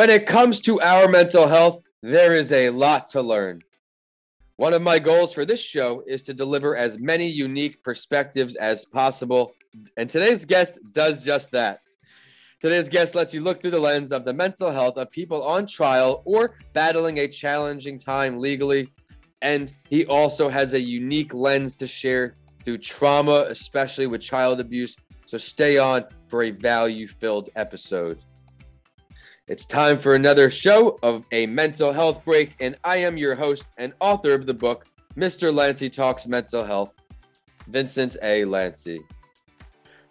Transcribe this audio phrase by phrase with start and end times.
[0.00, 3.60] When it comes to our mental health, there is a lot to learn.
[4.56, 8.86] One of my goals for this show is to deliver as many unique perspectives as
[8.86, 9.52] possible,
[9.98, 11.80] and today's guest does just that.
[12.62, 15.66] Today's guest lets you look through the lens of the mental health of people on
[15.66, 18.88] trial or battling a challenging time legally.
[19.42, 22.32] And he also has a unique lens to share
[22.64, 24.96] through trauma, especially with child abuse.
[25.26, 28.20] So stay on for a value filled episode.
[29.50, 33.72] It's time for another show of a mental health break, and I am your host
[33.78, 34.86] and author of the book,
[35.16, 35.52] Mr.
[35.52, 36.94] Lanci Talks Mental Health,
[37.66, 38.44] Vincent A.
[38.44, 39.00] Lanci.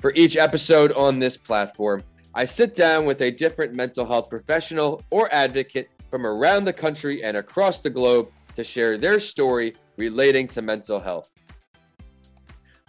[0.01, 2.03] For each episode on this platform,
[2.35, 7.23] I sit down with a different mental health professional or advocate from around the country
[7.23, 11.31] and across the globe to share their story relating to mental health.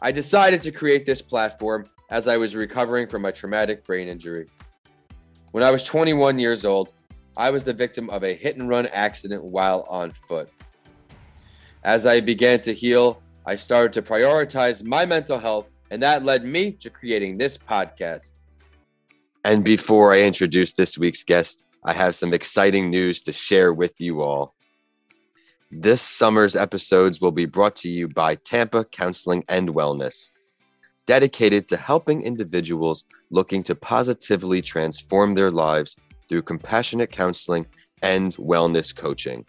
[0.02, 4.48] I decided to create this platform as I was recovering from a traumatic brain injury.
[5.52, 6.92] When I was 21 years old,
[7.36, 10.48] I was the victim of a hit and run accident while on foot.
[11.82, 16.44] As I began to heal, I started to prioritize my mental health, and that led
[16.44, 18.32] me to creating this podcast.
[19.44, 24.00] And before I introduce this week's guest, I have some exciting news to share with
[24.00, 24.54] you all.
[25.72, 30.30] This summer's episodes will be brought to you by Tampa Counseling and Wellness
[31.10, 35.96] dedicated to helping individuals looking to positively transform their lives
[36.28, 37.66] through compassionate counseling
[38.00, 39.44] and wellness coaching.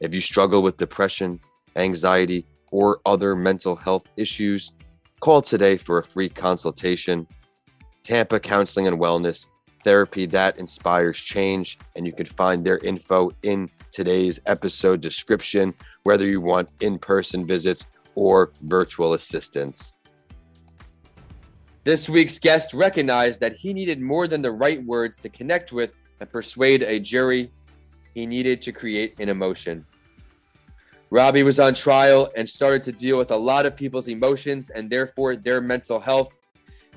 [0.00, 1.38] If you struggle with depression,
[1.76, 4.72] anxiety, or other mental health issues,
[5.20, 7.26] call today for a free consultation.
[8.02, 9.48] Tampa Counseling and Wellness,
[9.84, 11.78] therapy that inspires change.
[11.94, 17.46] And you can find their info in today's episode description, whether you want in person
[17.46, 17.84] visits
[18.14, 19.92] or virtual assistance.
[21.82, 25.98] This week's guest recognized that he needed more than the right words to connect with
[26.20, 27.50] and persuade a jury.
[28.12, 29.86] He needed to create an emotion.
[31.08, 34.90] Robbie was on trial and started to deal with a lot of people's emotions and
[34.90, 36.34] therefore their mental health.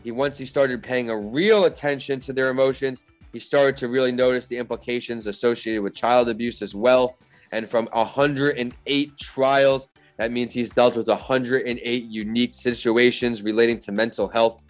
[0.04, 4.12] He once he started paying a real attention to their emotions, he started to really
[4.12, 7.18] notice the implications associated with child abuse as well.
[7.54, 9.88] And from 108 trials,
[10.18, 14.63] that means he's dealt with 108 unique situations relating to mental health.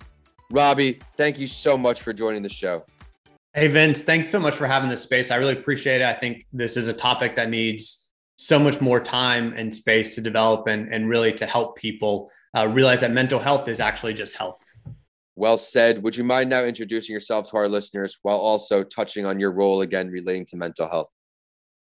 [0.54, 2.86] Robbie, thank you so much for joining the show.
[3.56, 5.32] Hey, Vince, thanks so much for having this space.
[5.32, 6.04] I really appreciate it.
[6.04, 10.22] I think this is a topic that needs so much more time and space to
[10.22, 14.36] develop and, and really to help people uh, realize that mental health is actually just
[14.36, 14.60] health.
[15.36, 16.04] Well said.
[16.04, 19.82] Would you mind now introducing yourself to our listeners while also touching on your role
[19.82, 21.10] again relating to mental health?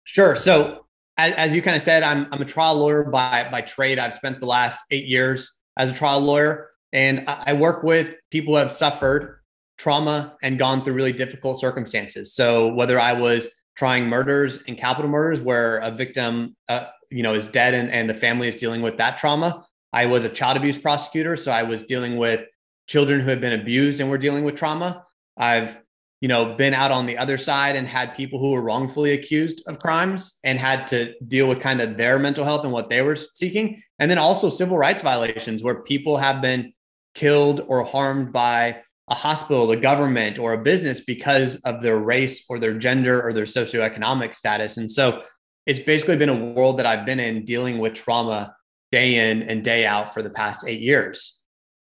[0.05, 0.35] Sure.
[0.35, 0.87] So,
[1.19, 3.99] as, as you kind of said, I'm, I'm a trial lawyer by, by trade.
[3.99, 6.71] I've spent the last eight years as a trial lawyer.
[6.93, 9.41] And I work with people who have suffered
[9.79, 12.35] trauma and gone through really difficult circumstances.
[12.35, 17.35] So whether I was trying murders and capital murders where a victim, uh, you know,
[17.35, 19.65] is dead and, and the family is dealing with that trauma.
[19.93, 21.37] I was a child abuse prosecutor.
[21.37, 22.45] So I was dealing with
[22.87, 25.05] children who had been abused and were dealing with trauma.
[25.37, 25.79] I've,
[26.21, 29.63] you know, been out on the other side and had people who were wrongfully accused
[29.67, 33.03] of crimes and had to deal with kind of their mental health and what they
[33.03, 33.83] were seeking.
[33.99, 36.73] And then also civil rights violations where people have been
[37.15, 42.45] killed or harmed by a hospital, the government, or a business because of their race
[42.49, 44.77] or their gender or their socioeconomic status.
[44.77, 45.23] And so
[45.67, 48.55] it's basically been a world that I've been in dealing with trauma
[48.91, 51.41] day in and day out for the past eight years.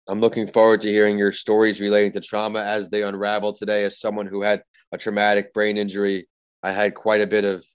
[0.07, 3.85] I'm looking forward to hearing your stories relating to trauma as they unravel today.
[3.85, 6.27] As someone who had a traumatic brain injury,
[6.63, 7.65] I had quite a bit of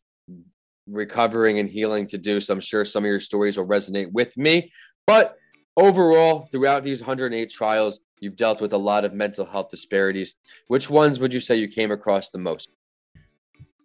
[0.87, 2.41] recovering and healing to do.
[2.41, 4.73] So I'm sure some of your stories will resonate with me.
[5.07, 5.37] But
[5.77, 10.35] Overall, throughout these 108 trials, you've dealt with a lot of mental health disparities.
[10.69, 12.71] Which ones would you say you came across the most?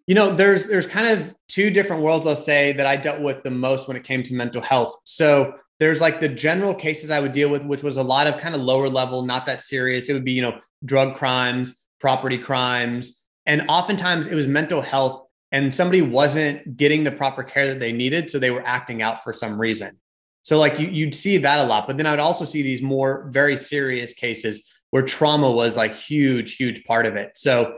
[0.07, 3.44] You know, there's there's kind of two different worlds I'll say that I dealt with
[3.44, 4.96] the most when it came to mental health.
[5.04, 8.39] So there's like the general cases I would deal with, which was a lot of
[8.39, 10.10] kind of lower level, not that serious.
[10.10, 15.27] It would be, you know, drug crimes, property crimes, and oftentimes it was mental health
[15.51, 18.30] and somebody wasn't getting the proper care that they needed.
[18.30, 20.00] So they were acting out for some reason.
[20.43, 22.81] So like you, you'd see that a lot, but then I would also see these
[22.81, 27.38] more very serious cases where trauma was like huge, huge part of it.
[27.38, 27.77] So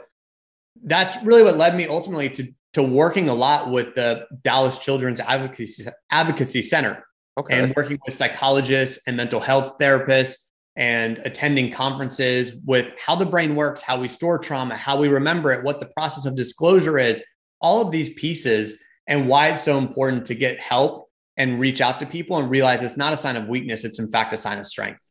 [0.83, 5.19] that's really what led me ultimately to to working a lot with the Dallas Children's
[5.19, 7.05] Advocacy Advocacy Center
[7.37, 7.59] okay.
[7.59, 10.33] and working with psychologists and mental health therapists
[10.75, 15.51] and attending conferences with how the brain works, how we store trauma, how we remember
[15.51, 17.23] it, what the process of disclosure is,
[17.61, 21.02] all of these pieces and why it's so important to get help
[21.37, 24.07] and reach out to people and realize it's not a sign of weakness it's in
[24.07, 25.01] fact a sign of strength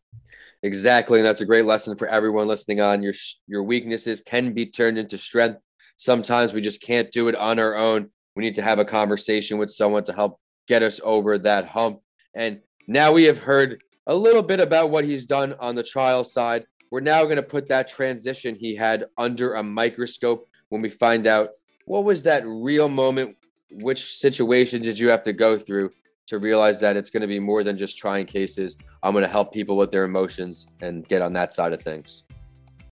[0.62, 3.14] exactly and that's a great lesson for everyone listening on your
[3.46, 5.58] your weaknesses can be turned into strength
[6.02, 8.10] sometimes we just can't do it on our own.
[8.34, 12.00] We need to have a conversation with someone to help get us over that hump.
[12.34, 16.24] And now we have heard a little bit about what he's done on the trial
[16.24, 16.64] side.
[16.90, 21.26] We're now going to put that transition he had under a microscope when we find
[21.26, 21.50] out
[21.84, 23.36] what was that real moment?
[23.70, 25.92] Which situation did you have to go through
[26.26, 28.76] to realize that it's going to be more than just trying cases?
[29.02, 32.24] I'm going to help people with their emotions and get on that side of things.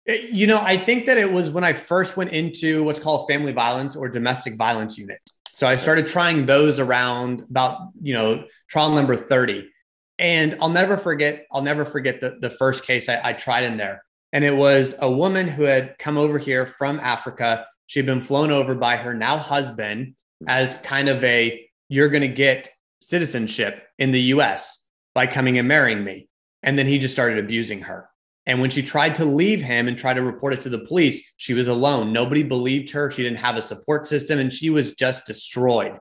[0.08, 3.28] Eh, you know, I think that it was when I first went into what's called
[3.28, 5.20] family violence or domestic violence unit.
[5.54, 9.70] So I started trying those around about, you know, trial number 30.
[10.18, 13.78] And I'll never forget, I'll never forget the, the first case I, I tried in
[13.78, 14.04] there.
[14.32, 17.66] And it was a woman who had come over here from Africa.
[17.88, 20.16] She'd been flown over by her now husband
[20.48, 22.70] as kind of a, you're going to get
[23.10, 24.80] citizenship in the US
[25.16, 26.30] by coming and marrying me.
[26.62, 28.10] And then he just started abusing her.
[28.46, 31.34] And when she tried to leave him and try to report it to the police,
[31.38, 32.14] she was alone.
[32.14, 33.12] Nobody believed her.
[33.12, 36.00] She didn't have a support system and she was just destroyed.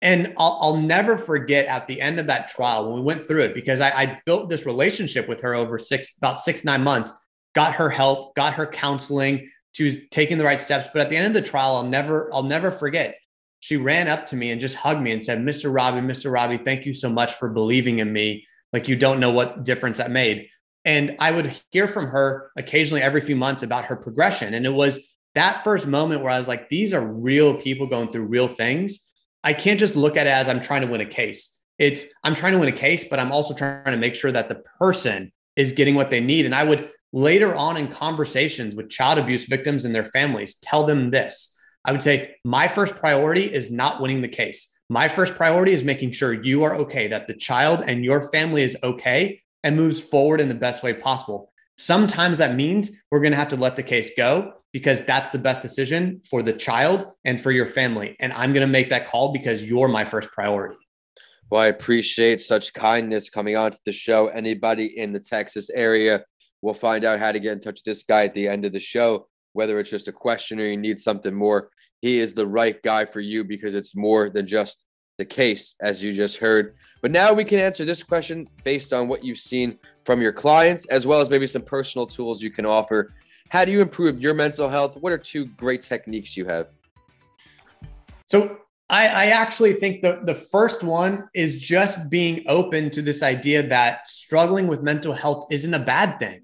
[0.00, 3.42] And I'll, I'll, never forget at the end of that trial when we went through
[3.42, 7.12] it because I, I, built this relationship with her over six, about six, nine months,
[7.54, 9.48] got her help, got her counseling.
[9.70, 10.88] She was taking the right steps.
[10.92, 13.16] But at the end of the trial, I'll never, I'll never forget.
[13.62, 15.74] She ran up to me and just hugged me and said, Mr.
[15.74, 16.32] Robbie, Mr.
[16.32, 18.46] Robbie, thank you so much for believing in me.
[18.72, 20.48] Like you don't know what difference that made.
[20.84, 24.54] And I would hear from her occasionally every few months about her progression.
[24.54, 25.00] And it was
[25.34, 29.00] that first moment where I was like, these are real people going through real things
[29.44, 31.58] I can't just look at it as I'm trying to win a case.
[31.78, 34.48] It's I'm trying to win a case, but I'm also trying to make sure that
[34.48, 36.46] the person is getting what they need.
[36.46, 40.86] And I would later on in conversations with child abuse victims and their families tell
[40.86, 41.51] them this.
[41.84, 44.72] I would say, my first priority is not winning the case.
[44.88, 48.62] My first priority is making sure you are okay, that the child and your family
[48.62, 51.52] is okay and moves forward in the best way possible.
[51.78, 55.38] Sometimes that means we're going to have to let the case go because that's the
[55.38, 58.16] best decision for the child and for your family.
[58.20, 60.76] And I'm going to make that call because you're my first priority.
[61.50, 64.28] Well, I appreciate such kindness coming onto the show.
[64.28, 66.24] Anybody in the Texas area
[66.62, 68.72] will find out how to get in touch with this guy at the end of
[68.72, 71.70] the show, whether it's just a question or you need something more.
[72.00, 74.84] He is the right guy for you because it's more than just
[75.18, 76.74] the case, as you just heard.
[77.00, 80.86] But now we can answer this question based on what you've seen from your clients,
[80.86, 83.12] as well as maybe some personal tools you can offer
[83.52, 84.96] how do you improve your mental health?
[85.02, 86.68] What are two great techniques you have?
[88.26, 88.56] So
[88.88, 93.62] I, I, actually think the, the first one is just being open to this idea
[93.64, 96.41] that struggling with mental health isn't a bad thing.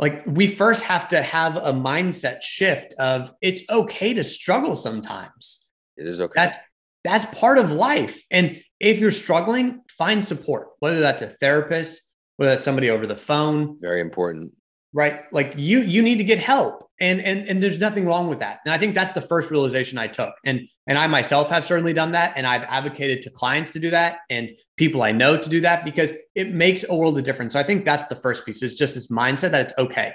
[0.00, 5.68] Like we first have to have a mindset shift of it's okay to struggle sometimes.
[5.96, 6.32] It is okay.
[6.34, 6.56] That's
[7.04, 8.22] that's part of life.
[8.30, 12.02] And if you're struggling, find support, whether that's a therapist,
[12.36, 13.78] whether that's somebody over the phone.
[13.80, 14.52] Very important
[14.94, 18.38] right like you you need to get help and and and there's nothing wrong with
[18.38, 21.64] that and i think that's the first realization i took and and i myself have
[21.64, 25.36] certainly done that and i've advocated to clients to do that and people i know
[25.36, 28.16] to do that because it makes a world of difference so i think that's the
[28.16, 30.12] first piece is just this mindset that it's okay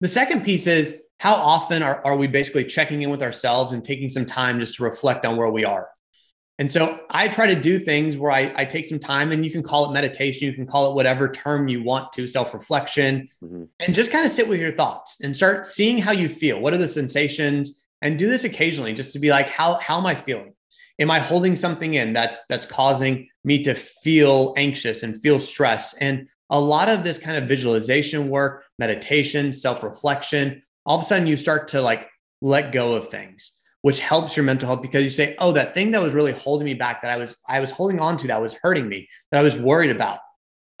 [0.00, 3.82] the second piece is how often are, are we basically checking in with ourselves and
[3.82, 5.88] taking some time just to reflect on where we are
[6.58, 9.50] and so I try to do things where I, I, take some time and you
[9.50, 13.28] can call it meditation, you can call it whatever term you want to, self reflection,
[13.44, 13.64] mm-hmm.
[13.80, 16.58] and just kind of sit with your thoughts and start seeing how you feel.
[16.60, 17.85] What are the sensations?
[18.02, 20.54] And do this occasionally just to be like, how, how am I feeling?
[20.98, 25.94] Am I holding something in that's that's causing me to feel anxious and feel stress?
[25.94, 31.06] And a lot of this kind of visualization work, meditation, self reflection, all of a
[31.06, 32.08] sudden you start to like
[32.40, 35.92] let go of things which helps your mental health because you say, oh, that thing
[35.92, 38.42] that was really holding me back that I was I was holding on to that
[38.42, 40.18] was hurting me, that I was worried about,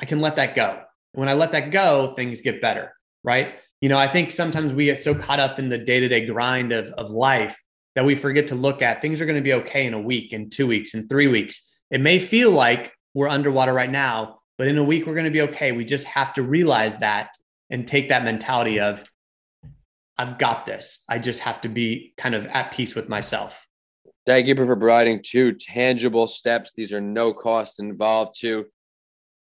[0.00, 0.70] I can let that go.
[0.70, 2.92] And when I let that go, things get better,
[3.22, 3.54] right?
[3.80, 6.86] You know, I think sometimes we get so caught up in the day-to-day grind of,
[6.94, 7.60] of life
[7.94, 10.32] that we forget to look at things are going to be okay in a week,
[10.32, 11.70] in two weeks, in three weeks.
[11.90, 15.30] It may feel like we're underwater right now, but in a week we're going to
[15.30, 15.72] be okay.
[15.72, 17.30] We just have to realize that
[17.70, 19.04] and take that mentality of
[20.18, 21.04] I've got this.
[21.08, 23.66] I just have to be kind of at peace with myself.
[24.26, 26.72] Thank you for providing two tangible steps.
[26.74, 28.66] These are no cost involved too.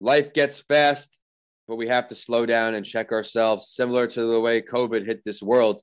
[0.01, 1.21] Life gets fast,
[1.69, 3.69] but we have to slow down and check ourselves.
[3.69, 5.81] Similar to the way COVID hit this world,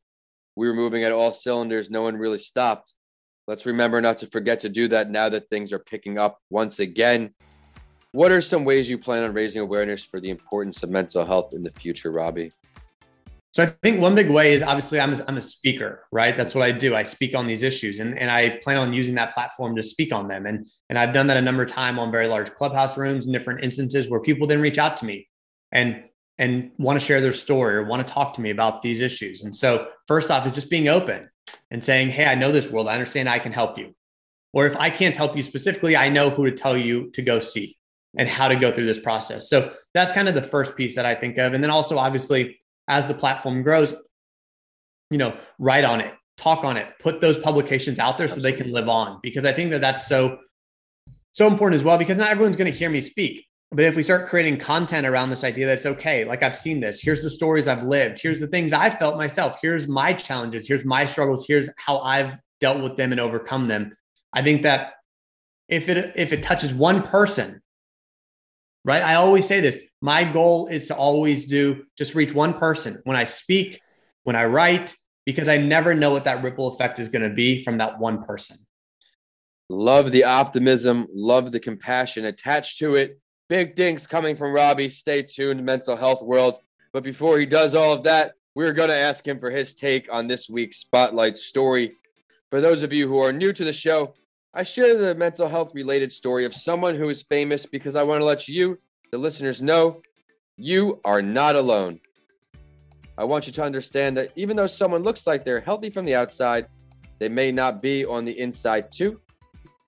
[0.57, 1.90] we were moving at all cylinders.
[1.90, 2.95] No one really stopped.
[3.47, 6.81] Let's remember not to forget to do that now that things are picking up once
[6.81, 7.33] again.
[8.11, 11.55] What are some ways you plan on raising awareness for the importance of mental health
[11.55, 12.50] in the future, Robbie?
[13.52, 16.37] So I think one big way is obviously I'm a, I'm a speaker, right?
[16.37, 16.97] That's what I do.
[16.97, 20.12] I speak on these issues and, and I plan on using that platform to speak
[20.12, 20.47] on them.
[20.47, 23.33] And, and I've done that a number of times on very large clubhouse rooms and
[23.33, 25.28] different instances where people then reach out to me
[25.73, 26.04] and,
[26.38, 29.44] and want to share their story or want to talk to me about these issues.
[29.44, 31.28] And so first off is just being open.
[31.70, 32.88] and saying, Hey, I know this world.
[32.88, 33.94] I understand I can help you.
[34.52, 37.40] Or if I can't help you specifically, I know who to tell you to go
[37.40, 37.76] see
[38.16, 39.50] and how to go through this process.
[39.50, 41.52] So that's kind of the first piece that I think of.
[41.52, 42.58] And then also, obviously,
[42.88, 43.92] as the platform grows,
[45.11, 48.52] you know, write on it, talk on it, put those publications out there so they
[48.52, 49.20] can live on.
[49.23, 50.38] Because I think that that's so,
[51.32, 53.46] so important as well, because not everyone's going to hear me speak.
[53.76, 56.99] But if we start creating content around this idea that's okay, like I've seen this,
[56.99, 60.87] here's the stories I've lived, here's the things I've felt myself, here's my challenges, here's
[60.87, 63.95] my struggles, here's how I've dealt with them and overcome them.
[64.33, 64.95] I think that
[65.68, 67.61] if it if it touches one person,
[68.87, 69.02] right?
[69.02, 69.78] I always say this.
[70.00, 73.78] My goal is to always do just reach one person when I speak,
[74.23, 74.95] when I write,
[75.26, 78.25] because I never know what that ripple effect is going to be from that one
[78.25, 78.56] person.
[79.68, 83.18] Love the optimism, love the compassion attached to it.
[83.49, 84.88] Big things coming from Robbie.
[84.88, 86.59] Stay tuned, mental health world.
[86.93, 90.12] But before he does all of that, we're going to ask him for his take
[90.12, 91.93] on this week's spotlight story.
[92.50, 94.15] For those of you who are new to the show,
[94.53, 98.21] I share the mental health related story of someone who is famous because I want
[98.21, 98.79] to let you,
[99.12, 100.00] the listeners, know
[100.57, 102.00] you are not alone.
[103.19, 106.15] I want you to understand that even though someone looks like they're healthy from the
[106.15, 106.67] outside,
[107.19, 109.21] they may not be on the inside too.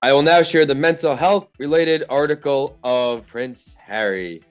[0.01, 4.41] I will now share the mental health related article of Prince Harry.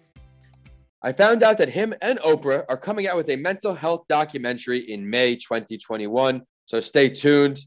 [1.02, 4.81] I found out that him and Oprah are coming out with a mental health documentary
[4.81, 7.62] in May 2021, so stay tuned.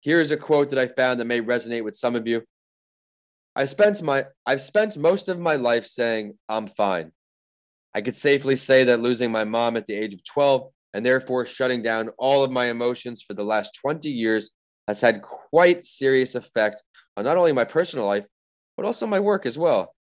[0.00, 2.42] Here's a quote that I found that may resonate with some of you.
[3.56, 7.12] I spent my I've spent most of my life saying I'm fine.
[7.94, 11.46] I could safely say that losing my mom at the age of 12 and therefore
[11.46, 14.50] shutting down all of my emotions for the last 20 years
[14.88, 16.82] has had quite serious effect
[17.16, 18.24] on not only my personal life,
[18.76, 19.94] but also my work as well.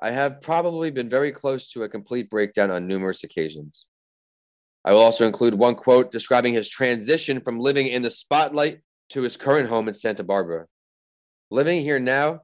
[0.00, 3.86] I have probably been very close to a complete breakdown on numerous occasions.
[4.84, 9.22] I will also include one quote describing his transition from living in the spotlight to
[9.22, 10.66] his current home in Santa Barbara.
[11.50, 12.40] Living here now,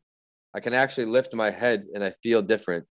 [0.55, 2.87] I can actually lift my head and I feel different.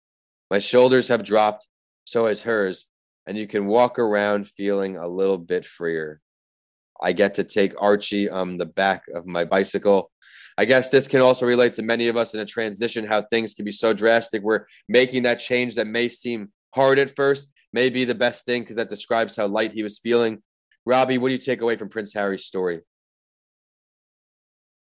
[0.49, 1.67] My shoulders have dropped,
[2.05, 2.85] so has hers,
[3.27, 6.21] and you can walk around feeling a little bit freer.
[7.01, 10.11] I get to take Archie on the back of my bicycle.
[10.57, 13.53] I guess this can also relate to many of us in a transition, how things
[13.53, 14.43] can be so drastic.
[14.43, 18.61] We're making that change that may seem hard at first, may be the best thing
[18.61, 20.43] because that describes how light he was feeling.
[20.85, 22.81] Robbie, what do you take away from Prince Harry's story?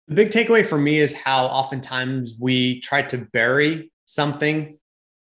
[0.08, 4.77] The big takeaway for me is how oftentimes we try to bury something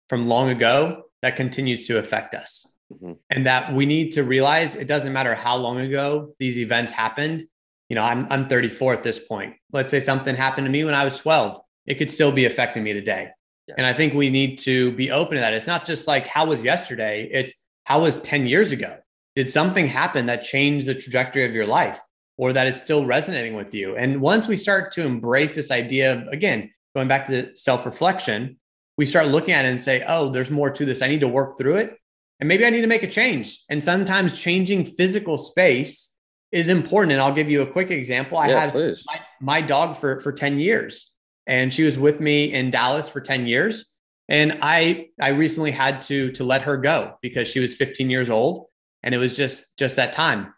[0.09, 2.70] from long ago that continues to affect us.
[2.91, 3.13] Mm-hmm.
[3.29, 7.47] And that we need to realize it doesn't matter how long ago these events happened.
[7.89, 9.55] You know, I'm, I'm 34 at this point.
[9.71, 11.61] Let's say something happened to me when I was 12.
[11.85, 13.29] It could still be affecting me today.
[13.67, 13.75] Yeah.
[13.77, 15.53] And I think we need to be open to that.
[15.53, 17.29] It's not just like, how was yesterday?
[17.31, 18.97] It's how was 10 years ago?
[19.35, 21.99] Did something happen that changed the trajectory of your life
[22.37, 23.95] or that is still resonating with you?
[23.95, 28.57] And once we start to embrace this idea of, again, going back to self reflection,
[28.97, 31.01] we start looking at it and say, oh, there's more to this.
[31.01, 31.97] I need to work through it
[32.41, 33.63] and maybe I need to make a change.
[33.69, 36.09] And sometimes changing physical space
[36.51, 37.13] is important.
[37.13, 38.37] And I'll give you a quick example.
[38.37, 41.13] I yeah, had my, my, dog for, for 10 years
[41.45, 43.93] and she was with me in Dallas for 10 years.
[44.27, 48.31] And I, I recently had to, to let her go because she was 15 years
[48.31, 48.65] old
[49.03, 50.53] and it was just, just that time.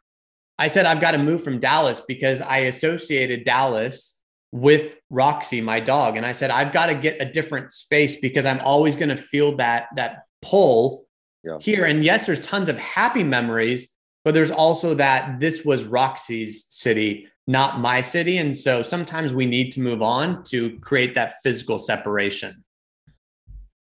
[0.57, 4.21] I said, I've got to move from Dallas because I associated Dallas
[4.53, 6.15] with Roxy, my dog.
[6.15, 9.17] And I said, I've got to get a different space because I'm always going to
[9.17, 11.07] feel that, that pull
[11.43, 11.57] yeah.
[11.59, 11.85] here.
[11.85, 13.89] And yes, there's tons of happy memories,
[14.23, 18.37] but there's also that this was Roxy's city, not my city.
[18.37, 22.63] And so sometimes we need to move on to create that physical separation.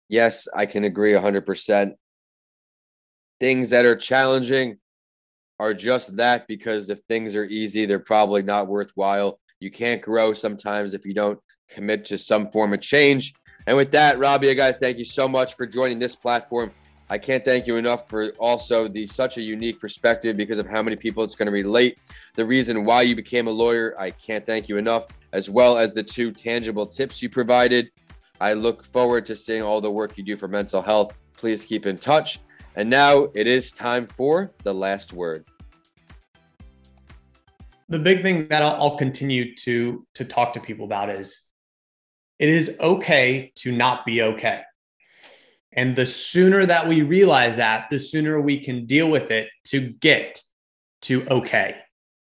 [0.09, 1.93] Yes, I can agree 100%.
[3.39, 4.77] Things that are challenging
[5.59, 9.39] are just that because if things are easy, they're probably not worthwhile.
[9.59, 13.33] You can't grow sometimes if you don't commit to some form of change.
[13.67, 16.71] And with that, Robbie, I got to thank you so much for joining this platform.
[17.09, 20.81] I can't thank you enough for also the such a unique perspective because of how
[20.81, 21.99] many people it's going to relate.
[22.33, 25.93] The reason why you became a lawyer, I can't thank you enough, as well as
[25.93, 27.91] the two tangible tips you provided.
[28.41, 31.15] I look forward to seeing all the work you do for mental health.
[31.37, 32.39] Please keep in touch.
[32.75, 35.45] And now it is time for the last word.
[37.87, 41.39] The big thing that I'll, continue to to talk to people about is
[42.39, 44.63] it is okay to not be okay.
[45.75, 49.81] And the sooner that we realize that, the sooner we can deal with it to
[49.81, 50.41] get
[51.03, 51.77] to okay.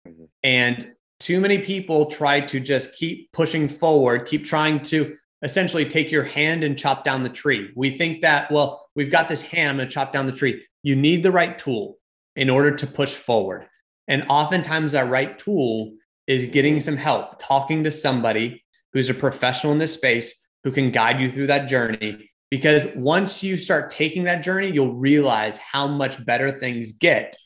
[0.06, 0.24] Mm-hmm.
[0.42, 6.10] And too many people try to just keep pushing forward, keep trying to essentially take
[6.10, 7.70] your hand and chop down the tree.
[7.76, 10.64] We think that, well, we've got this hand, I'm going to chop down the tree.
[10.82, 11.98] You need the right tool
[12.34, 13.66] in order to push forward.
[14.08, 15.94] And oftentimes, that right tool
[16.26, 20.34] is getting some help, talking to somebody who's a professional in this space
[20.64, 22.30] who can guide you through that journey.
[22.50, 27.36] Because once you start taking that journey, you'll realize how much better things get.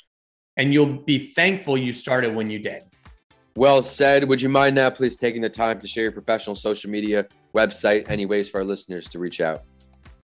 [0.57, 2.83] And you'll be thankful you started when you did.
[3.57, 4.29] Well said.
[4.29, 8.11] Would you mind now, please, taking the time to share your professional social media, website,
[8.11, 9.65] any ways for our listeners to reach out?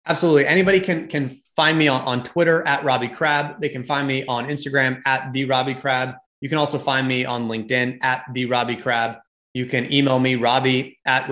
[0.08, 0.46] Absolutely.
[0.46, 3.60] Anybody can can find me on, on Twitter at Robbie Crab.
[3.60, 6.16] They can find me on Instagram at the Robbie Crab.
[6.42, 9.18] You can also find me on LinkedIn at the Robbie Crab.
[9.54, 11.28] You can email me, Robbie at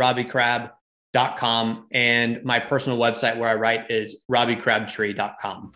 [1.13, 1.87] RobbieCrab.com.
[1.91, 5.71] And my personal website where I write is RobbieCrabtree.com.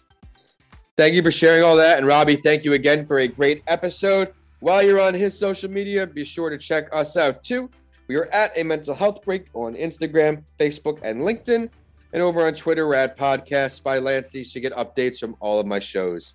[0.96, 2.00] Thank you for sharing all that.
[2.00, 4.34] And Robbie, thank you again for a great episode.
[4.60, 7.70] While you're on his social media, be sure to check us out too.
[8.08, 11.70] We are at a mental health break on Instagram, Facebook, and LinkedIn.
[12.14, 15.68] And over on Twitter, we're at Podcasts by Lanci to get updates from all of
[15.68, 16.34] my shows.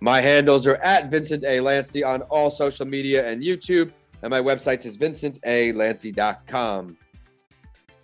[0.00, 1.58] My handles are at Vincent A.
[1.58, 3.92] Lanci on all social media and YouTube,
[4.22, 6.96] and my website is vincentalanci.com.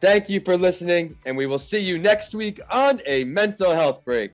[0.05, 4.05] Thank you for listening, and we will see you next week on a mental health
[4.05, 4.33] break.